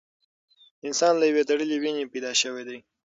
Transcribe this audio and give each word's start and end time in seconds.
انسان 0.87 1.13
له 1.17 1.25
یوې 1.31 1.43
تړلې 1.49 1.77
وینې 1.83 2.11
پیدا 2.13 2.31
شوی 2.41 2.63
دی. 2.67 2.77